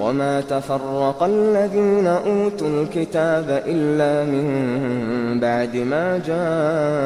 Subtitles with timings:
[0.00, 6.98] وما تفرق الذين أوتوا الكتاب إلا من بعد ما جاءتهم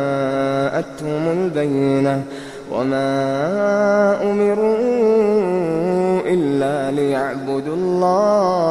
[1.33, 2.23] البينة
[2.73, 4.77] وما أمروا
[6.27, 8.71] إلا ليعبدوا الله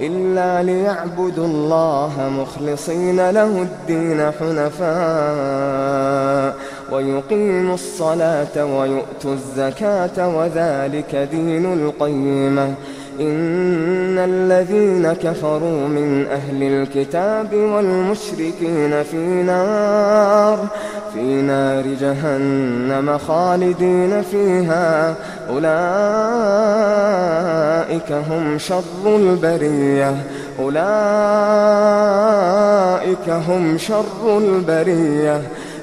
[0.00, 5.97] إلا ليعبدوا الله مخلصين له الدين حنفاء
[6.92, 12.74] ويقيموا الصلاة ويؤتوا الزكاة وذلك دين القيمة
[13.20, 20.66] إن الذين كفروا من أهل الكتاب والمشركين في نار
[21.14, 25.14] في نار جهنم خالدين فيها.
[25.50, 25.72] أولئك
[28.12, 30.16] هم شر البرية.
[30.58, 30.78] أولئك
[33.48, 35.42] هم شر البرية.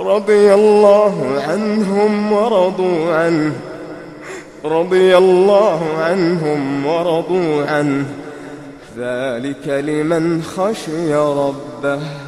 [0.00, 3.52] رضي الله عنهم ورضوا عنه.
[4.64, 8.06] رضي الله عنهم ورضوا عنه.
[8.98, 12.27] ذلك لمن خشي ربه.